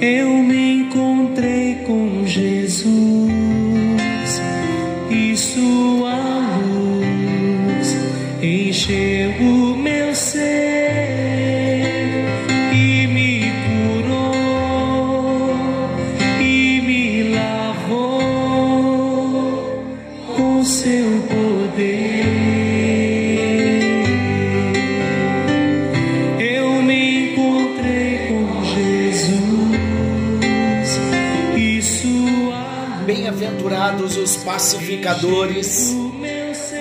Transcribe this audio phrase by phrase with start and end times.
[0.00, 0.27] eu
[34.68, 35.96] pacificadores,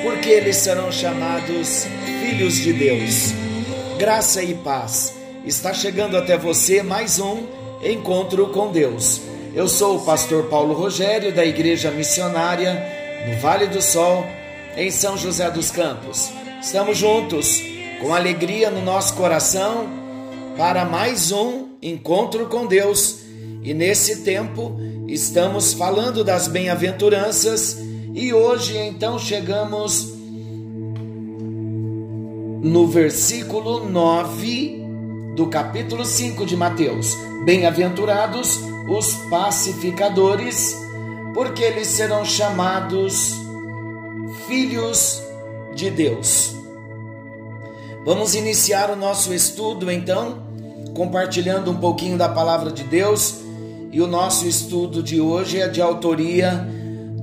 [0.03, 1.87] porque eles serão chamados
[2.19, 3.31] filhos de Deus.
[3.97, 5.13] Graça e paz.
[5.45, 7.43] Está chegando até você mais um
[7.81, 9.21] encontro com Deus.
[9.55, 12.85] Eu sou o pastor Paulo Rogério da Igreja Missionária
[13.25, 14.25] no Vale do Sol,
[14.75, 16.29] em São José dos Campos.
[16.61, 17.61] Estamos juntos
[18.01, 19.87] com alegria no nosso coração
[20.57, 23.19] para mais um encontro com Deus.
[23.63, 27.86] E nesse tempo estamos falando das bem-aventuranças
[28.17, 30.11] e hoje então chegamos
[32.63, 34.83] no versículo 9
[35.35, 37.15] do capítulo 5 de Mateus.
[37.45, 40.75] Bem-aventurados os pacificadores,
[41.35, 43.35] porque eles serão chamados
[44.47, 45.21] filhos
[45.75, 46.55] de Deus.
[48.03, 50.39] Vamos iniciar o nosso estudo então,
[50.95, 53.41] compartilhando um pouquinho da palavra de Deus.
[53.91, 56.67] E o nosso estudo de hoje é de autoria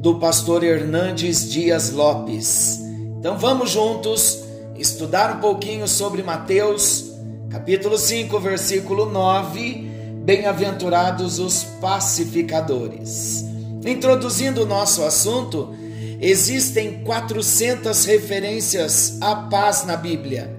[0.05, 2.79] do pastor Hernandes Dias Lopes.
[3.19, 4.45] Então vamos juntos
[4.77, 7.11] estudar um pouquinho sobre Mateus,
[7.49, 10.21] capítulo 5, versículo 9.
[10.23, 13.47] Bem-aventurados os pacificadores.
[13.83, 15.75] Introduzindo o nosso assunto,
[16.21, 20.55] existem 400 referências à paz na Bíblia.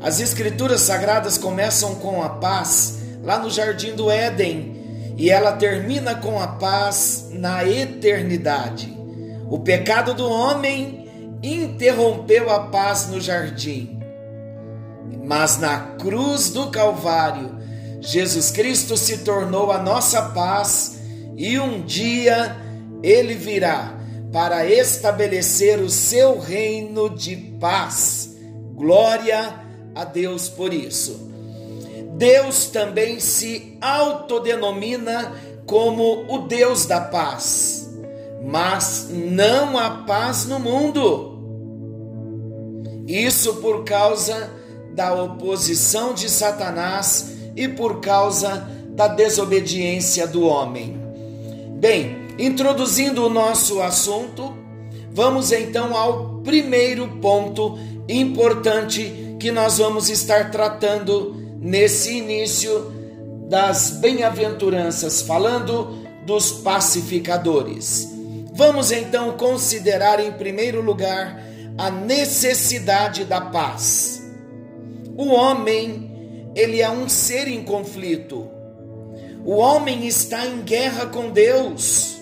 [0.00, 4.77] As escrituras sagradas começam com a paz lá no jardim do Éden
[5.18, 8.96] e ela termina com a paz na eternidade.
[9.50, 11.08] O pecado do homem
[11.42, 13.98] interrompeu a paz no jardim.
[15.24, 17.58] Mas na cruz do Calvário,
[18.00, 21.00] Jesus Cristo se tornou a nossa paz
[21.36, 22.56] e um dia
[23.02, 23.98] ele virá
[24.32, 28.36] para estabelecer o seu reino de paz.
[28.74, 29.54] Glória
[29.96, 31.27] a Deus por isso.
[32.18, 35.32] Deus também se autodenomina
[35.64, 37.88] como o Deus da paz,
[38.44, 41.38] mas não há paz no mundo.
[43.06, 44.50] Isso por causa
[44.94, 51.00] da oposição de Satanás e por causa da desobediência do homem.
[51.78, 54.52] Bem, introduzindo o nosso assunto,
[55.12, 62.92] vamos então ao primeiro ponto importante que nós vamos estar tratando nesse início
[63.48, 68.08] das bem-aventuranças, falando dos pacificadores.
[68.52, 71.42] Vamos então considerar em primeiro lugar
[71.76, 74.22] a necessidade da paz.
[75.16, 78.48] O homem, ele é um ser em conflito.
[79.44, 82.18] O homem está em guerra com Deus.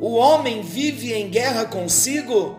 [0.00, 2.56] O homem vive em guerra consigo,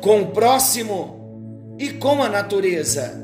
[0.00, 3.23] com o próximo e com a natureza.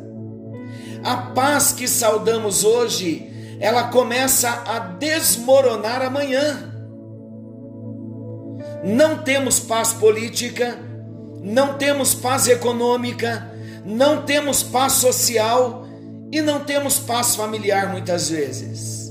[1.02, 6.72] A paz que saudamos hoje, ela começa a desmoronar amanhã.
[8.84, 10.78] Não temos paz política,
[11.42, 13.50] não temos paz econômica,
[13.84, 15.86] não temos paz social
[16.32, 19.10] e não temos paz familiar muitas vezes.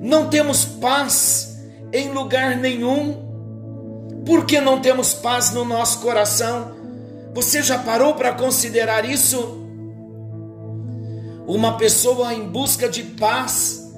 [0.00, 1.58] Não temos paz
[1.92, 3.26] em lugar nenhum.
[4.24, 6.76] Por que não temos paz no nosso coração?
[7.34, 9.67] Você já parou para considerar isso?
[11.48, 13.90] Uma pessoa em busca de paz,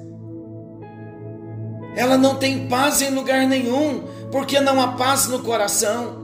[1.97, 6.21] ela não tem paz em lugar nenhum, porque não há paz no coração.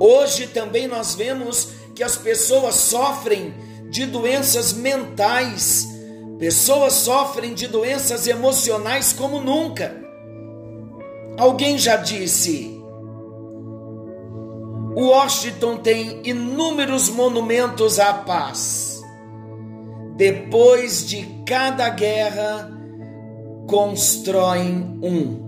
[0.00, 3.52] Hoje também nós vemos que as pessoas sofrem
[3.90, 5.86] de doenças mentais,
[6.38, 9.94] pessoas sofrem de doenças emocionais como nunca.
[11.36, 12.80] Alguém já disse,
[14.96, 18.97] Washington tem inúmeros monumentos à paz.
[20.18, 22.68] Depois de cada guerra,
[23.68, 25.46] constroem um.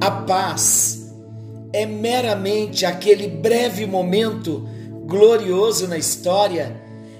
[0.00, 1.14] A paz
[1.74, 4.66] é meramente aquele breve momento
[5.04, 6.74] glorioso na história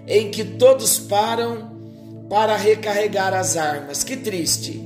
[0.08, 1.72] em que todos param
[2.30, 4.02] para recarregar as armas.
[4.02, 4.82] Que triste!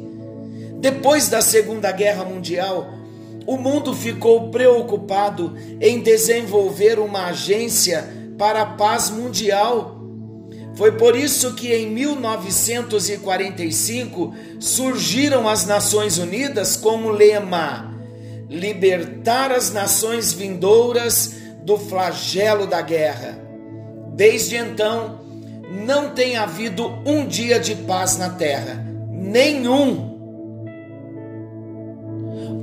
[0.81, 2.85] Depois da Segunda Guerra Mundial,
[3.47, 9.99] o mundo ficou preocupado em desenvolver uma agência para a paz mundial.
[10.77, 17.93] Foi por isso que em 1945 surgiram as Nações Unidas com o lema:
[18.49, 23.37] libertar as nações vindouras do flagelo da guerra.
[24.15, 25.19] Desde então,
[25.85, 30.07] não tem havido um dia de paz na terra, nenhum.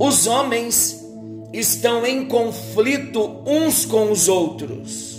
[0.00, 1.04] Os homens
[1.52, 5.15] estão em conflito uns com os outros.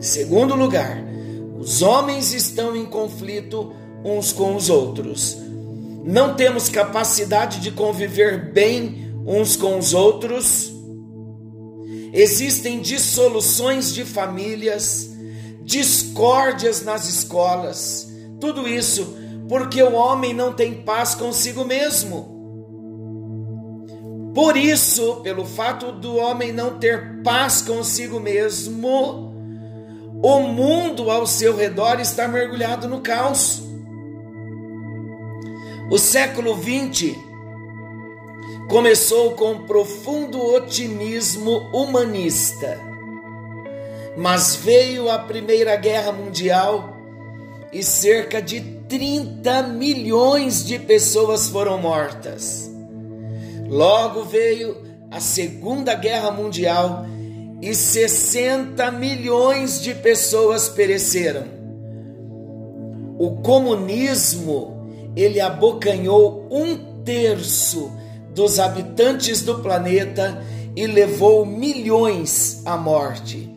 [0.00, 1.04] Segundo lugar,
[1.58, 3.72] os homens estão em conflito
[4.04, 5.36] uns com os outros.
[6.04, 10.72] Não temos capacidade de conviver bem uns com os outros.
[12.12, 15.10] Existem dissoluções de famílias,
[15.62, 18.08] discórdias nas escolas,
[18.40, 19.20] tudo isso
[19.50, 22.38] porque o homem não tem paz consigo mesmo.
[24.32, 29.29] Por isso, pelo fato do homem não ter paz consigo mesmo,
[30.22, 33.62] o mundo ao seu redor está mergulhado no caos.
[35.90, 37.16] O século XX
[38.68, 42.78] começou com profundo otimismo humanista,
[44.16, 46.96] mas veio a Primeira Guerra Mundial
[47.72, 52.70] e cerca de 30 milhões de pessoas foram mortas.
[53.68, 54.76] Logo veio
[55.10, 57.06] a Segunda Guerra Mundial
[57.62, 61.44] e 60 milhões de pessoas pereceram.
[63.18, 67.92] O comunismo, ele abocanhou um terço
[68.34, 70.42] dos habitantes do planeta
[70.74, 73.50] e levou milhões à morte.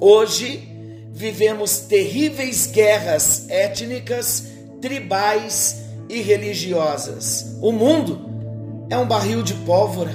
[0.00, 0.68] Hoje
[1.12, 4.44] vivemos terríveis guerras étnicas,
[4.80, 7.56] tribais e religiosas.
[7.60, 8.20] O mundo
[8.88, 10.12] é um barril de pólvora.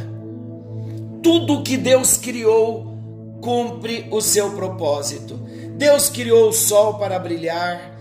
[1.22, 2.87] Tudo que Deus criou
[3.42, 5.36] cumpre o seu propósito.
[5.78, 7.98] Deus criou o sol para brilhar,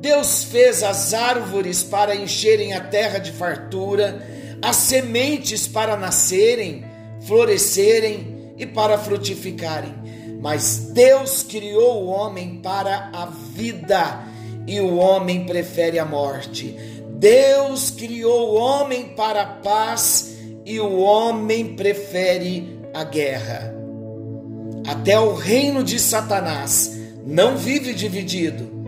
[0.00, 4.26] Deus fez as árvores para encherem a terra de fartura,
[4.62, 6.84] as sementes para nascerem,
[7.26, 9.94] florescerem e para frutificarem.
[10.40, 14.24] Mas Deus criou o homem para a vida
[14.66, 16.76] e o homem prefere a morte.
[17.10, 23.77] Deus criou o homem para a paz e o homem prefere a guerra.
[24.88, 28.86] Até o reino de Satanás não vive dividido.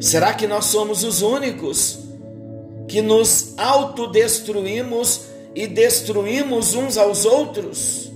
[0.00, 2.00] Será que nós somos os únicos
[2.88, 5.20] que nos autodestruímos
[5.54, 8.10] e destruímos uns aos outros?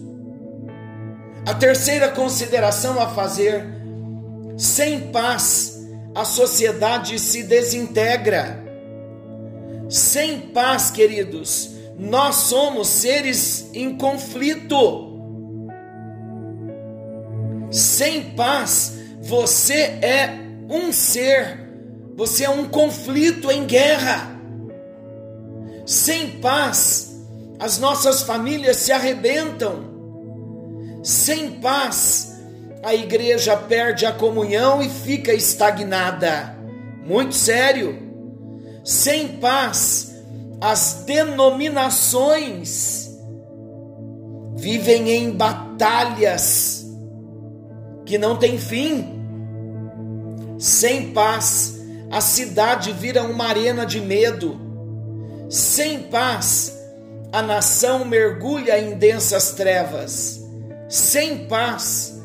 [1.47, 3.65] A terceira consideração a fazer:
[4.59, 5.79] sem paz,
[6.13, 8.65] a sociedade se desintegra.
[9.89, 15.14] Sem paz, queridos, nós somos seres em conflito.
[17.75, 20.31] Sem paz, você é
[20.71, 21.59] um ser,
[22.15, 24.31] você é um conflito em guerra.
[25.85, 27.21] Sem paz,
[27.59, 29.93] as nossas famílias se arrebentam.
[31.03, 32.41] Sem paz,
[32.81, 36.57] a igreja perde a comunhão e fica estagnada.
[37.05, 37.99] Muito sério.
[38.85, 40.15] Sem paz,
[40.61, 43.11] as denominações
[44.55, 46.84] vivem em batalhas
[48.05, 49.23] que não têm fim.
[50.59, 51.81] Sem paz,
[52.11, 54.61] a cidade vira uma arena de medo.
[55.49, 56.79] Sem paz,
[57.33, 60.41] a nação mergulha em densas trevas.
[60.89, 62.23] Sem paz,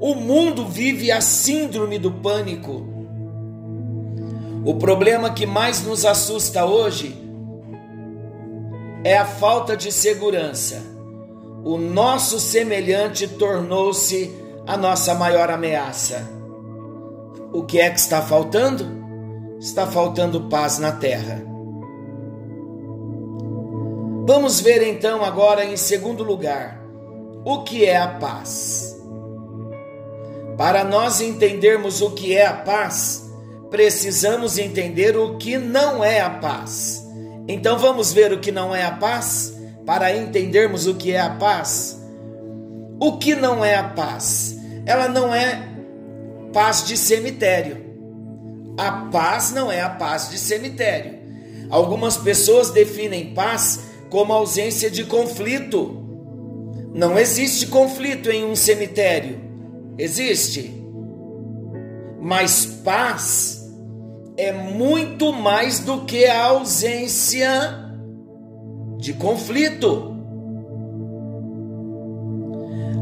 [0.00, 2.86] o mundo vive a síndrome do pânico.
[4.64, 7.16] O problema que mais nos assusta hoje
[9.04, 10.82] é a falta de segurança.
[11.64, 16.28] O nosso semelhante tornou-se a nossa maior ameaça.
[17.52, 19.02] O que é que está faltando?
[19.58, 21.42] Está faltando paz na terra.
[24.26, 26.80] Vamos ver então agora em segundo lugar
[27.44, 28.96] o que é a paz.
[30.56, 33.28] Para nós entendermos o que é a paz,
[33.68, 37.04] precisamos entender o que não é a paz.
[37.48, 41.30] Então vamos ver o que não é a paz para entendermos o que é a
[41.30, 42.00] paz.
[43.00, 44.51] O que não é a paz?
[44.84, 45.68] Ela não é
[46.52, 47.92] paz de cemitério.
[48.76, 51.18] A paz não é a paz de cemitério.
[51.70, 55.98] Algumas pessoas definem paz como ausência de conflito.
[56.94, 59.40] Não existe conflito em um cemitério.
[59.96, 60.82] Existe.
[62.20, 63.62] Mas paz
[64.36, 67.50] é muito mais do que a ausência
[68.98, 70.16] de conflito.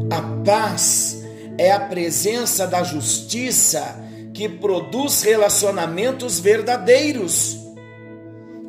[0.09, 1.20] A paz
[1.61, 3.95] é a presença da justiça
[4.33, 7.55] que produz relacionamentos verdadeiros.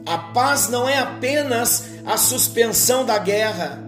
[0.05, 3.83] A paz não é apenas a suspensão da guerra.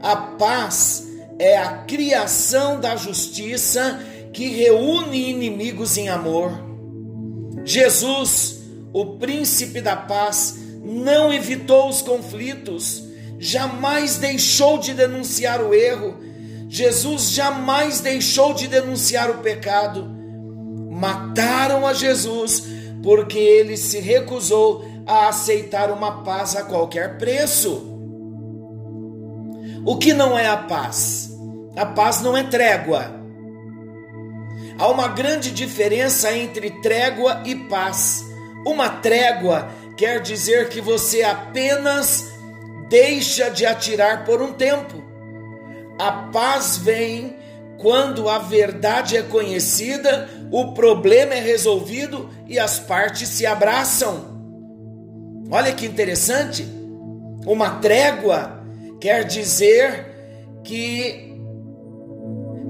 [0.00, 1.06] A paz
[1.38, 4.00] é a criação da justiça
[4.32, 6.50] que reúne inimigos em amor.
[7.62, 13.04] Jesus, o príncipe da paz, não evitou os conflitos,
[13.38, 16.29] jamais deixou de denunciar o erro,
[16.72, 20.08] Jesus jamais deixou de denunciar o pecado.
[20.88, 22.62] Mataram a Jesus
[23.02, 27.88] porque ele se recusou a aceitar uma paz a qualquer preço.
[29.84, 31.36] O que não é a paz?
[31.76, 33.18] A paz não é trégua.
[34.78, 38.24] Há uma grande diferença entre trégua e paz.
[38.64, 42.30] Uma trégua quer dizer que você apenas
[42.88, 45.09] deixa de atirar por um tempo.
[46.00, 47.36] A paz vem
[47.76, 54.40] quando a verdade é conhecida, o problema é resolvido e as partes se abraçam.
[55.50, 56.66] Olha que interessante.
[57.44, 58.64] Uma trégua
[58.98, 60.06] quer dizer
[60.64, 61.38] que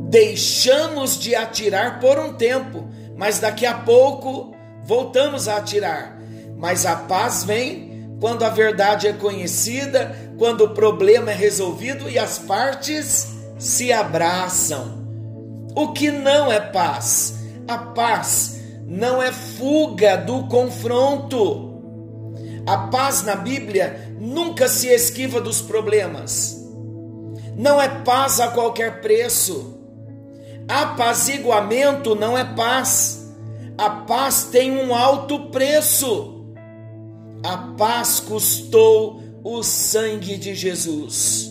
[0.09, 6.19] deixamos de atirar por um tempo, mas daqui a pouco voltamos a atirar.
[6.57, 7.90] Mas a paz vem
[8.21, 15.01] quando a verdade é conhecida, quando o problema é resolvido e as partes se abraçam.
[15.75, 17.39] O que não é paz?
[17.67, 21.71] A paz não é fuga do confronto.
[22.67, 26.57] A paz na Bíblia nunca se esquiva dos problemas.
[27.57, 29.79] Não é paz a qualquer preço.
[30.69, 33.33] Apaziguamento não é paz.
[33.79, 36.40] A paz tem um alto preço.
[37.43, 41.51] A paz custou o sangue de Jesus.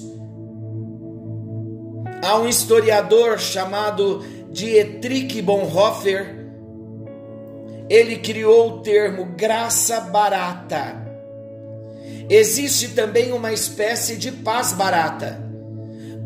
[2.24, 6.48] Há um historiador chamado Dietrich Bonhoeffer.
[7.90, 10.96] Ele criou o termo graça barata.
[12.30, 15.44] Existe também uma espécie de paz barata.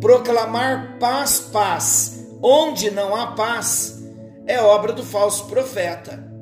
[0.01, 4.03] Proclamar paz, paz onde não há paz,
[4.45, 6.32] é obra do falso profeta.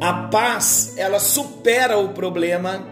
[0.00, 2.82] A paz, ela supera o problema.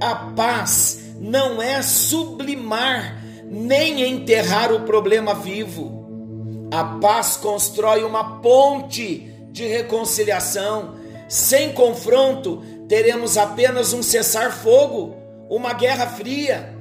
[0.00, 6.66] A paz não é sublimar nem enterrar o problema vivo.
[6.72, 10.96] A paz constrói uma ponte de reconciliação.
[11.28, 15.14] Sem confronto, teremos apenas um cessar-fogo,
[15.48, 16.74] uma guerra fria,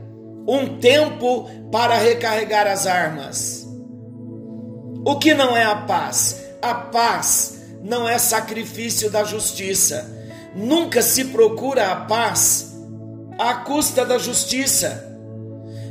[0.47, 3.67] um tempo para recarregar as armas.
[5.05, 6.43] O que não é a paz?
[6.63, 7.54] A paz
[7.85, 10.11] não é sacrifício da justiça.
[10.55, 12.75] Nunca se procura a paz
[13.37, 15.15] à custa da justiça.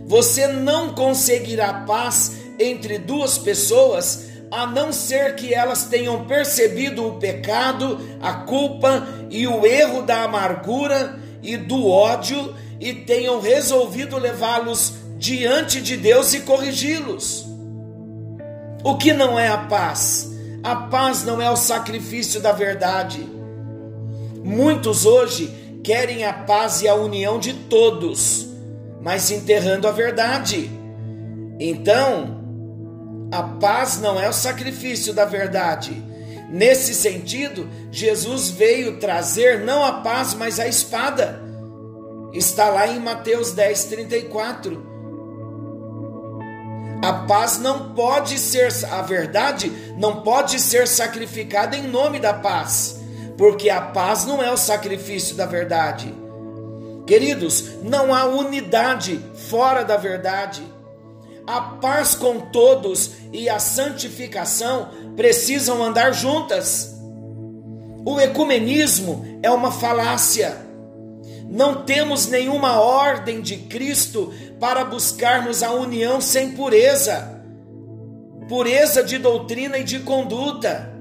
[0.07, 7.19] Você não conseguirá paz entre duas pessoas a não ser que elas tenham percebido o
[7.19, 14.95] pecado, a culpa e o erro da amargura e do ódio e tenham resolvido levá-los
[15.17, 17.47] diante de Deus e corrigi-los.
[18.83, 20.34] O que não é a paz?
[20.65, 23.29] A paz não é o sacrifício da verdade.
[24.43, 28.49] Muitos hoje querem a paz e a união de todos,
[29.03, 30.71] mas enterrando a verdade.
[31.61, 32.43] Então,
[33.31, 36.03] a paz não é o sacrifício da verdade.
[36.49, 41.43] Nesse sentido, Jesus veio trazer não a paz, mas a espada.
[42.33, 44.94] Está lá em Mateus 10, 34.
[47.05, 52.99] A paz não pode ser, a verdade não pode ser sacrificada em nome da paz,
[53.37, 56.15] porque a paz não é o sacrifício da verdade.
[57.07, 60.63] Queridos, não há unidade fora da verdade.
[61.47, 66.97] A paz com todos e a santificação precisam andar juntas.
[68.07, 70.57] O ecumenismo é uma falácia.
[71.55, 77.41] Não temos nenhuma ordem de Cristo para buscarmos a união sem pureza,
[78.49, 80.93] pureza de doutrina e de conduta.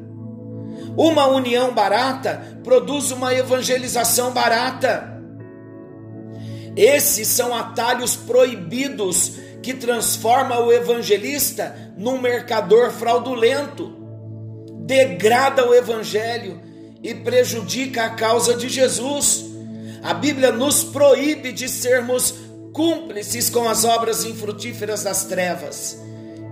[0.96, 5.20] Uma união barata produz uma evangelização barata.
[6.76, 13.92] Esses são atalhos proibidos que transforma o evangelista num mercador fraudulento,
[14.86, 16.62] degrada o evangelho
[17.02, 19.53] e prejudica a causa de Jesus.
[20.04, 22.36] A Bíblia nos proíbe de sermos
[22.74, 25.98] cúmplices com as obras infrutíferas das trevas.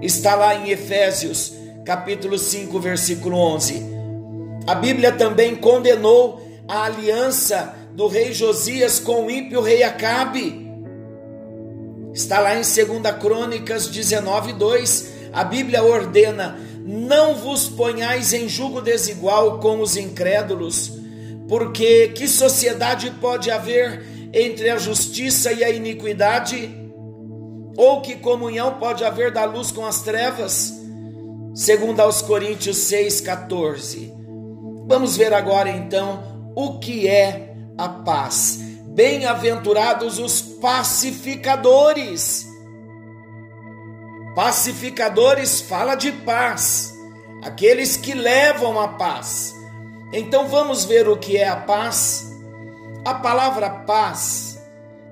[0.02, 1.52] Está lá em Efésios,
[1.84, 3.84] capítulo 5, versículo 11.
[4.66, 10.72] A Bíblia também condenou a aliança do rei Josias com o ímpio rei Acabe.
[12.14, 15.12] Está lá em 2 Crônicas 19, 2.
[15.34, 21.01] A Bíblia ordena: não vos ponhais em julgo desigual com os incrédulos,
[21.52, 26.74] porque que sociedade pode haver entre a justiça e a iniquidade?
[27.76, 30.74] Ou que comunhão pode haver da luz com as trevas?
[31.54, 34.14] Segundo aos Coríntios 6:14.
[34.88, 38.58] Vamos ver agora então o que é a paz.
[38.88, 42.50] Bem-aventurados os pacificadores
[44.34, 46.94] Pacificadores fala de paz,
[47.44, 49.54] aqueles que levam a paz.
[50.14, 52.30] Então vamos ver o que é a paz.
[53.06, 54.62] A palavra paz,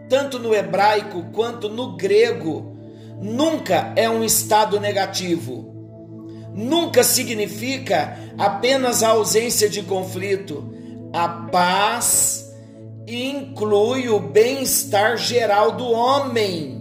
[0.08, 2.77] tanto no hebraico quanto no grego,
[3.20, 5.74] nunca é um estado negativo.
[6.53, 10.74] Nunca significa apenas a ausência de conflito.
[11.13, 12.53] A paz
[13.08, 16.79] inclui o bem-estar geral do homem.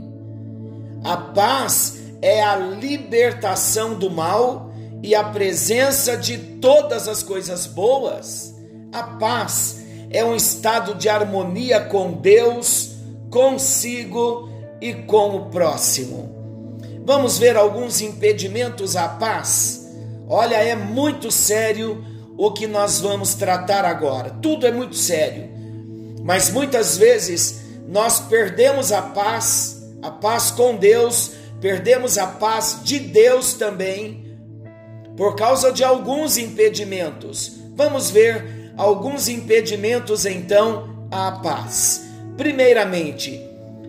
[1.05, 4.68] A paz é a libertação do mal
[5.03, 8.55] e a presença de todas as coisas boas.
[8.93, 9.79] A paz
[10.11, 12.97] é um estado de harmonia com Deus,
[13.31, 14.49] consigo
[14.81, 16.37] e com o próximo.
[17.05, 19.89] Vamos ver alguns impedimentos à paz?
[20.29, 22.05] Olha, é muito sério
[22.37, 24.31] o que nós vamos tratar agora.
[24.43, 25.49] Tudo é muito sério.
[26.23, 32.99] Mas muitas vezes nós perdemos a paz, a paz com Deus, perdemos a paz de
[32.99, 34.28] Deus também
[35.19, 37.57] por causa de alguns impedimentos.
[37.75, 42.07] Vamos ver alguns impedimentos então à paz.
[42.37, 43.39] Primeiramente,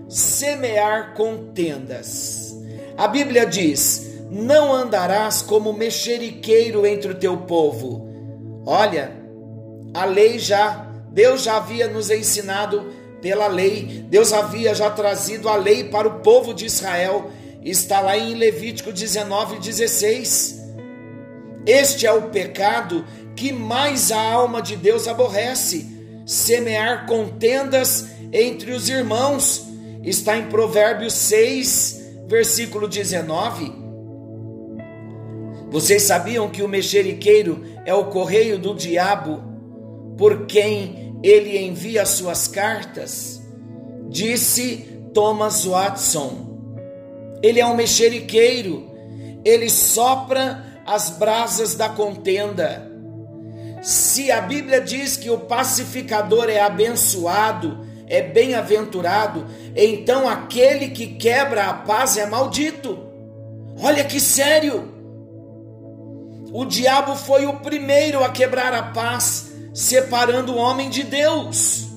[0.09, 2.53] semear contendas.
[2.97, 8.09] A Bíblia diz: Não andarás como mexeriqueiro entre o teu povo.
[8.65, 9.11] Olha,
[9.93, 15.55] a lei já, Deus já havia nos ensinado pela lei, Deus havia já trazido a
[15.55, 17.31] lei para o povo de Israel
[17.63, 20.58] está lá em Levítico 19, 16.
[21.69, 25.85] Este é o pecado que mais a alma de Deus aborrece:
[26.25, 29.67] semear contendas entre os irmãos.
[30.03, 33.71] Está em Provérbios 6, versículo 19.
[35.69, 39.43] Vocês sabiam que o mexeriqueiro é o correio do diabo
[40.17, 43.43] por quem ele envia suas cartas?
[44.09, 46.49] Disse Thomas Watson.
[47.43, 48.89] Ele é um mexeriqueiro,
[49.45, 52.91] ele sopra as brasas da contenda.
[53.79, 61.65] Se a Bíblia diz que o pacificador é abençoado, é bem-aventurado, então aquele que quebra
[61.65, 62.97] a paz é maldito.
[63.79, 64.91] Olha que sério!
[66.51, 71.87] O diabo foi o primeiro a quebrar a paz, separando o homem de Deus.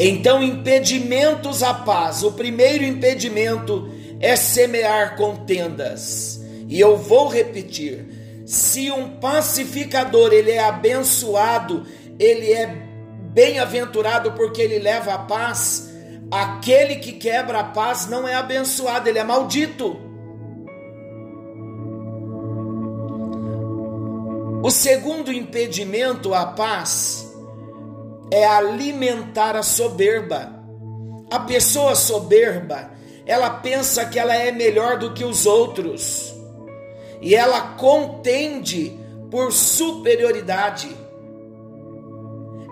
[0.00, 2.24] Então, impedimentos à paz.
[2.24, 6.41] O primeiro impedimento é semear contendas.
[6.72, 8.06] E eu vou repetir:
[8.46, 11.86] se um pacificador ele é abençoado,
[12.18, 15.92] ele é bem-aventurado porque ele leva a paz,
[16.30, 20.00] aquele que quebra a paz não é abençoado, ele é maldito.
[24.64, 27.30] O segundo impedimento à paz
[28.30, 30.50] é alimentar a soberba.
[31.30, 32.92] A pessoa soberba,
[33.26, 36.31] ela pensa que ela é melhor do que os outros
[37.22, 38.98] e ela contende
[39.30, 40.88] por superioridade.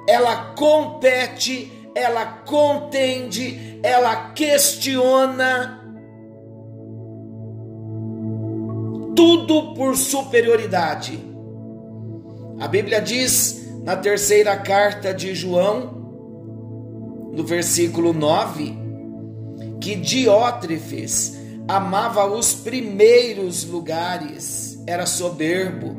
[0.09, 5.81] Ela compete, ela contende, ela questiona.
[9.15, 11.25] Tudo por superioridade.
[12.59, 15.99] A Bíblia diz na terceira carta de João,
[17.33, 18.77] no versículo 9,
[19.81, 21.40] que Diótrefes
[21.77, 25.97] amava os primeiros lugares, era soberbo.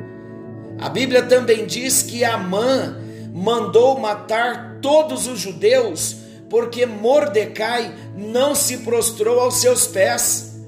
[0.80, 2.98] A Bíblia também diz que Amã
[3.34, 6.18] mandou matar todos os judeus
[6.50, 10.60] porque Mordecai não se prostrou aos seus pés.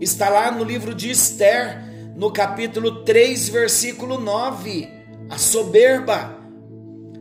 [0.00, 1.82] Está lá no livro de Esther,
[2.16, 4.88] no capítulo 3, versículo 9.
[5.28, 6.34] A soberba.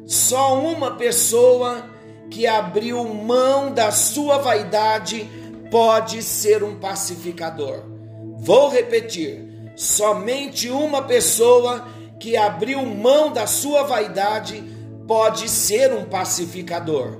[0.05, 1.89] Só uma pessoa
[2.29, 5.29] que abriu mão da sua vaidade
[5.69, 7.83] pode ser um pacificador.
[8.37, 11.87] Vou repetir: somente uma pessoa
[12.19, 14.63] que abriu mão da sua vaidade
[15.07, 17.17] pode ser um pacificador.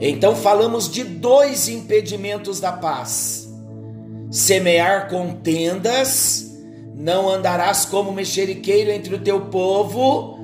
[0.00, 3.48] Então falamos de dois impedimentos da paz:
[4.30, 6.52] semear contendas,
[6.94, 10.38] não andarás como mexeriqueiro entre o teu povo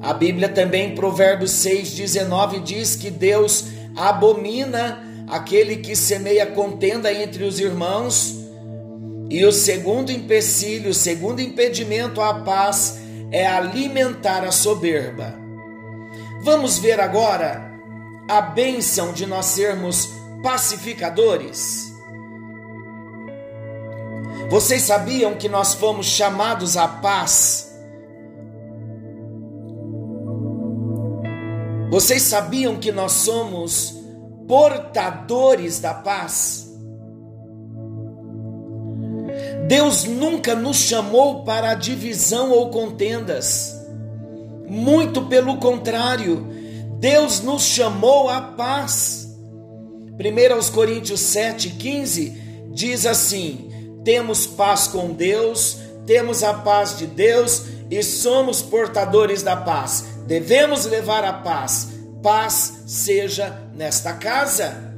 [0.00, 3.64] a Bíblia também, em Provérbios 6,19, diz que Deus
[3.96, 8.36] abomina aquele que semeia contenda entre os irmãos.
[9.30, 12.98] E o segundo empecilho, o segundo impedimento à paz
[13.30, 15.34] é alimentar a soberba.
[16.42, 17.70] Vamos ver agora
[18.28, 20.08] a bênção de nós sermos
[20.42, 21.92] pacificadores.
[24.48, 27.68] Vocês sabiam que nós fomos chamados à paz?
[31.90, 33.97] Vocês sabiam que nós somos
[34.48, 36.66] portadores da paz?
[39.68, 43.76] Deus nunca nos chamou para divisão ou contendas.
[44.66, 46.46] Muito pelo contrário,
[46.98, 49.28] Deus nos chamou à paz.
[50.18, 53.68] 1 Coríntios 7,15 diz assim:
[54.08, 60.06] temos paz com Deus, temos a paz de Deus e somos portadores da paz.
[60.26, 61.88] Devemos levar a paz.
[62.22, 64.92] Paz seja nesta casa.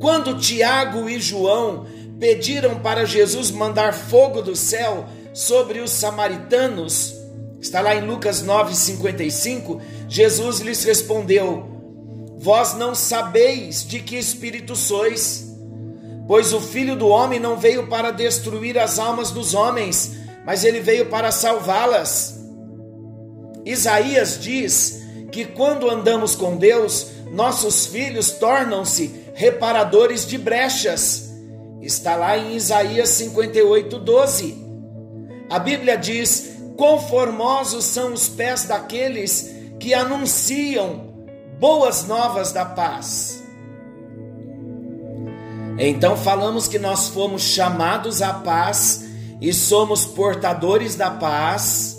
[0.00, 1.86] Quando Tiago e João
[2.18, 7.14] pediram para Jesus mandar fogo do céu sobre os samaritanos,
[7.60, 11.66] está lá em Lucas 9,55, Jesus lhes respondeu:
[12.38, 15.48] Vós não sabeis de que espírito sois
[16.28, 20.12] Pois o filho do homem não veio para destruir as almas dos homens,
[20.44, 22.38] mas ele veio para salvá-las.
[23.64, 25.00] Isaías diz
[25.32, 31.30] que quando andamos com Deus, nossos filhos tornam-se reparadores de brechas.
[31.80, 34.66] Está lá em Isaías 58, 12.
[35.48, 41.08] A Bíblia diz: Conformosos são os pés daqueles que anunciam
[41.58, 43.42] boas novas da paz.
[45.78, 49.04] Então falamos que nós fomos chamados à paz
[49.40, 51.96] e somos portadores da paz,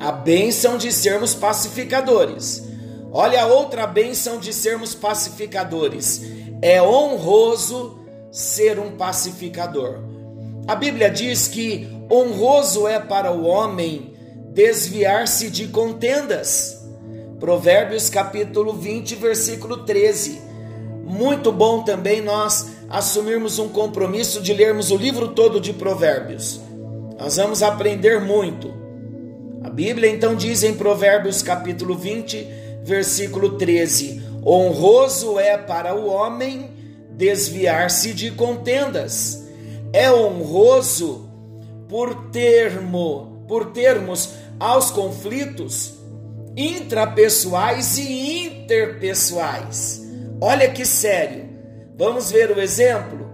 [0.00, 2.67] a bênção de sermos pacificadores.
[3.12, 6.22] Olha a outra bênção de sermos pacificadores.
[6.60, 7.98] É honroso
[8.30, 10.00] ser um pacificador.
[10.66, 14.14] A Bíblia diz que honroso é para o homem
[14.52, 16.86] desviar-se de contendas.
[17.40, 20.42] Provérbios capítulo 20, versículo 13.
[21.04, 26.60] Muito bom também nós assumirmos um compromisso de lermos o livro todo de Provérbios.
[27.18, 28.72] Nós vamos aprender muito.
[29.62, 36.70] A Bíblia então diz em Provérbios capítulo 20, versículo 13: Honroso é para o homem
[37.10, 39.46] desviar-se de contendas.
[39.92, 41.28] É honroso
[41.88, 45.94] por termo, por termos aos conflitos
[46.56, 50.02] intrapessoais e interpessoais.
[50.40, 51.48] Olha que sério.
[51.96, 53.28] Vamos ver o exemplo?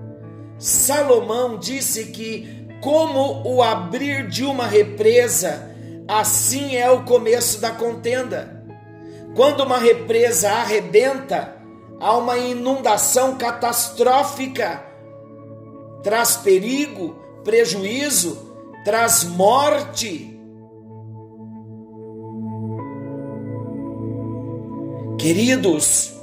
[0.59, 5.71] Salomão disse que, como o abrir de uma represa,
[6.07, 8.54] assim é o começo da contenda.
[9.35, 11.57] Quando uma represa arrebenta,
[12.01, 14.85] há uma inundação catastrófica,
[16.03, 20.31] traz perigo, prejuízo, traz morte.
[25.18, 26.14] Queridos,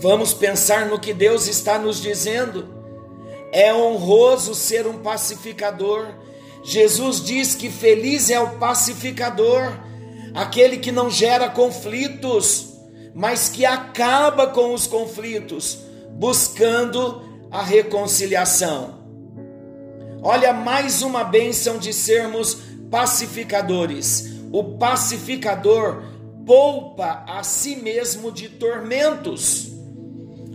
[0.00, 2.68] Vamos pensar no que Deus está nos dizendo.
[3.50, 6.06] É honroso ser um pacificador.
[6.62, 9.72] Jesus diz que feliz é o pacificador,
[10.34, 12.74] aquele que não gera conflitos,
[13.14, 15.78] mas que acaba com os conflitos,
[16.12, 18.98] buscando a reconciliação.
[20.22, 22.58] Olha, mais uma bênção de sermos
[22.90, 24.38] pacificadores.
[24.52, 26.02] O pacificador
[26.46, 29.72] poupa a si mesmo de tormentos.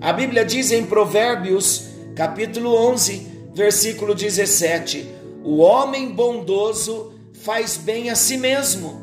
[0.01, 5.07] A Bíblia diz em Provérbios, capítulo 11, versículo 17:
[5.43, 9.02] O homem bondoso faz bem a si mesmo,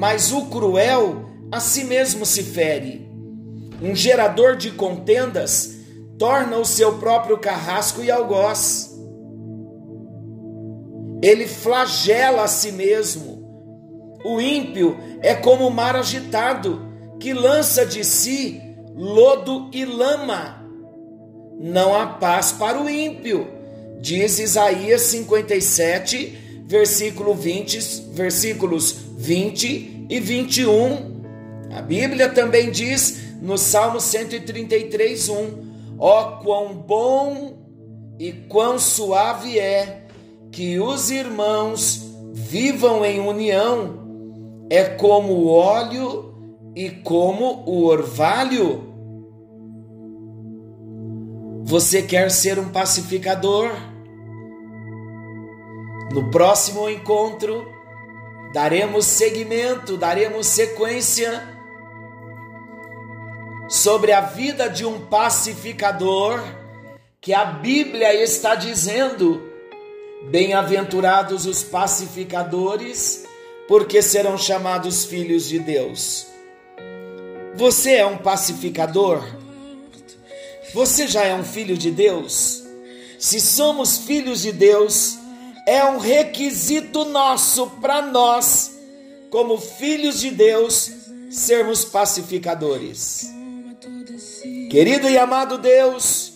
[0.00, 3.06] mas o cruel a si mesmo se fere.
[3.82, 5.76] Um gerador de contendas
[6.18, 8.98] torna o seu próprio carrasco e algoz.
[11.22, 14.16] Ele flagela a si mesmo.
[14.24, 16.80] O ímpio é como o mar agitado,
[17.20, 18.58] que lança de si
[18.96, 20.64] lodo e lama.
[21.58, 23.46] Não há paz para o ímpio,
[24.00, 31.20] diz Isaías 57, versículo 20, versículos 20 e 21.
[31.76, 37.58] A Bíblia também diz no Salmo 133, 1: Ó oh, quão bom
[38.18, 40.06] e quão suave é
[40.50, 42.02] que os irmãos
[42.32, 46.34] vivam em união, é como o óleo
[46.74, 48.88] e como o orvalho.
[51.64, 53.70] Você quer ser um pacificador?
[56.10, 57.79] No próximo encontro,
[58.52, 61.42] daremos seguimento, daremos sequência
[63.68, 66.42] sobre a vida de um pacificador
[67.20, 69.40] que a Bíblia está dizendo:
[70.30, 73.24] Bem-aventurados os pacificadores,
[73.68, 76.26] porque serão chamados filhos de Deus.
[77.54, 79.22] Você é um pacificador?
[80.74, 82.62] Você já é um filho de Deus?
[83.18, 85.19] Se somos filhos de Deus,
[85.70, 88.76] é um requisito nosso para nós,
[89.30, 90.90] como filhos de Deus,
[91.30, 93.32] sermos pacificadores.
[94.68, 96.32] Querido e amado Deus,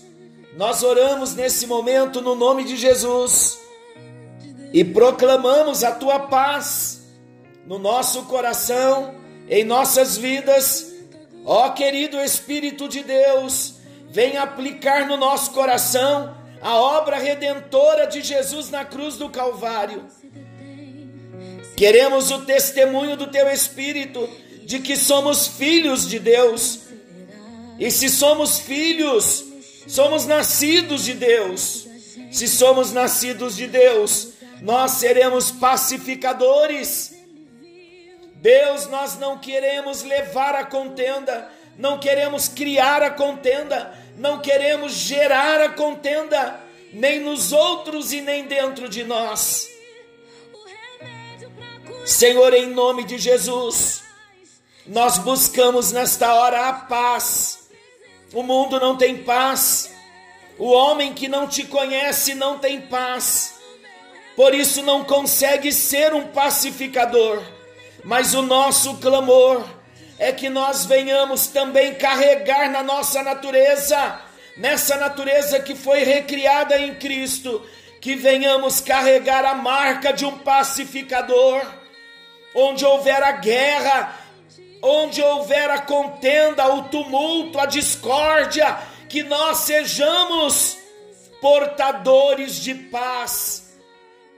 [0.56, 3.58] nós oramos nesse momento no nome de Jesus
[4.72, 7.02] e proclamamos a tua paz
[7.66, 9.16] no nosso coração,
[9.48, 10.94] em nossas vidas.
[11.44, 13.74] Ó querido Espírito de Deus,
[14.08, 20.02] vem aplicar no nosso coração a obra redentora de Jesus na cruz do Calvário.
[21.76, 24.26] Queremos o testemunho do teu Espírito
[24.64, 26.80] de que somos filhos de Deus.
[27.78, 29.44] E se somos filhos,
[29.86, 31.86] somos nascidos de Deus.
[32.32, 34.28] Se somos nascidos de Deus,
[34.62, 37.14] nós seremos pacificadores.
[38.36, 41.46] Deus, nós não queremos levar a contenda,
[41.76, 46.60] não queremos criar a contenda, não queremos gerar a contenda,
[46.92, 49.68] nem nos outros e nem dentro de nós.
[52.04, 54.02] Senhor, em nome de Jesus,
[54.86, 57.68] nós buscamos nesta hora a paz.
[58.32, 59.92] O mundo não tem paz.
[60.58, 63.54] O homem que não te conhece não tem paz.
[64.36, 67.42] Por isso não consegue ser um pacificador.
[68.04, 69.64] Mas o nosso clamor
[70.18, 74.20] é que nós venhamos também carregar na nossa natureza,
[74.56, 77.64] nessa natureza que foi recriada em Cristo,
[78.00, 81.64] que venhamos carregar a marca de um pacificador.
[82.54, 84.16] Onde houver a guerra,
[84.80, 90.78] onde houver a contenda, o tumulto, a discórdia, que nós sejamos
[91.40, 93.76] portadores de paz,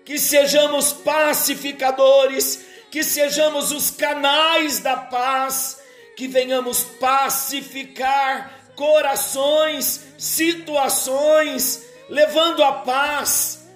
[0.05, 2.66] que sejamos pacificadores,
[2.97, 5.79] que sejamos os canais da paz,
[6.17, 13.67] que venhamos pacificar corações, situações, levando a paz.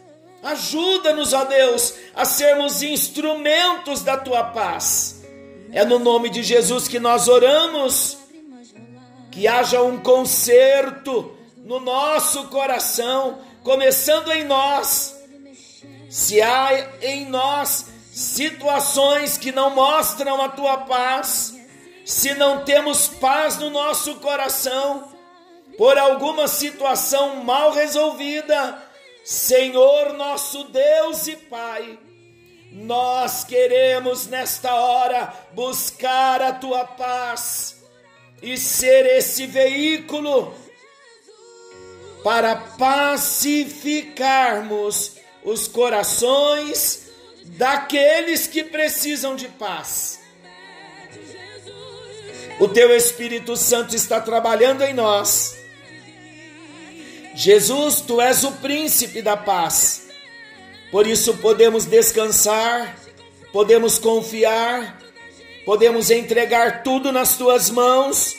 [0.42, 5.22] Ajuda-nos, ó Deus, a sermos instrumentos da tua paz
[5.70, 8.16] é no nome de Jesus que nós oramos.
[9.30, 15.14] Que haja um conserto no nosso coração, começando em nós.
[16.08, 21.56] Se há em nós situações que não mostram a tua paz,
[22.04, 25.10] se não temos paz no nosso coração,
[25.78, 28.82] por alguma situação mal resolvida,
[29.24, 31.98] Senhor nosso Deus e Pai,
[32.70, 37.82] nós queremos nesta hora buscar a tua paz
[38.42, 40.54] e ser esse veículo
[42.22, 47.08] para pacificarmos os corações
[47.56, 50.20] daqueles que precisam de paz.
[52.58, 55.56] O teu Espírito Santo está trabalhando em nós.
[57.34, 60.08] Jesus, tu és o príncipe da paz.
[60.90, 62.96] Por isso podemos descansar,
[63.52, 64.98] podemos confiar,
[65.64, 68.36] podemos entregar tudo nas tuas mãos,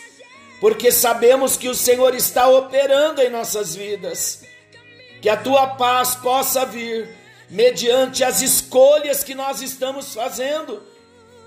[0.60, 4.44] porque sabemos que o Senhor está operando em nossas vidas.
[5.22, 7.21] Que a tua paz possa vir
[7.52, 10.82] mediante as escolhas que nós estamos fazendo,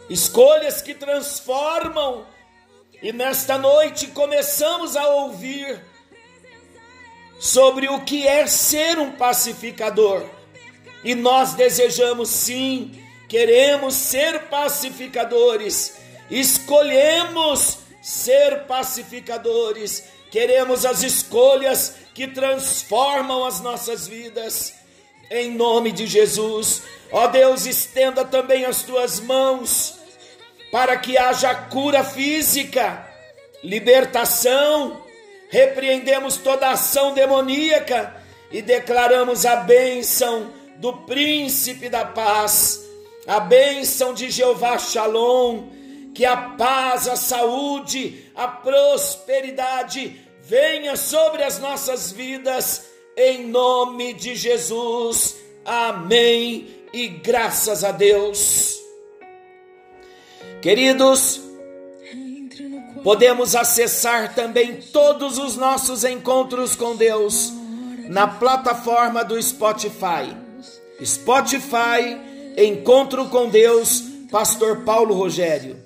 [0.09, 2.27] escolhas que transformam.
[3.03, 5.83] E nesta noite começamos a ouvir
[7.41, 10.25] sobre o que é ser um pacificador
[11.03, 15.97] e nós desejamos sim, queremos ser pacificadores,
[16.31, 24.84] escolhemos ser pacificadores, queremos as escolhas que transformam as nossas vidas.
[25.37, 29.99] Em nome de Jesus, ó Deus, estenda também as tuas mãos
[30.71, 33.05] para que haja cura física,
[33.61, 35.03] libertação,
[35.49, 38.15] repreendemos toda ação demoníaca
[38.49, 42.85] e declaramos a bênção do príncipe da paz,
[43.27, 45.65] a bênção de Jeová Shalom,
[46.15, 54.35] que a paz, a saúde, a prosperidade venha sobre as nossas vidas, em nome de
[54.35, 55.37] Jesus.
[55.65, 56.69] Amém.
[56.93, 58.79] E graças a Deus.
[60.61, 61.41] Queridos,
[63.03, 67.53] podemos acessar também todos os nossos encontros com Deus
[68.09, 70.35] na plataforma do Spotify.
[71.05, 72.19] Spotify,
[72.57, 75.77] Encontro com Deus, Pastor Paulo Rogério.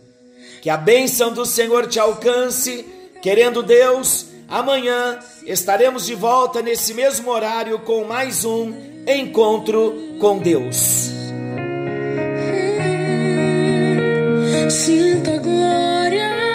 [0.60, 2.84] Que a bênção do Senhor te alcance,
[3.22, 8.72] querendo Deus, Amanhã estaremos de volta nesse mesmo horário com mais um
[9.06, 11.10] encontro com Deus.
[14.70, 16.47] Sinta glória.